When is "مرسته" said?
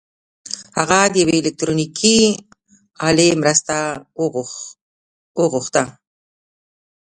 3.41-3.75